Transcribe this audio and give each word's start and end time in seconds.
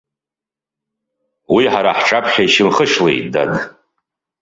Уи 1.53 1.63
ҳара 1.73 1.91
ҳҿаԥхьа 1.99 2.43
ишьамхышлеит, 2.47 3.25
дад. 3.33 3.53